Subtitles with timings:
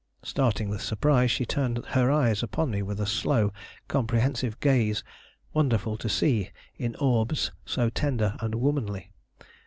[0.23, 3.53] Starting with surprise, she turned her eyes upon me with a slow,
[3.87, 5.03] comprehensive gaze
[5.53, 9.11] wonderful to see in orbs so tender and womanly.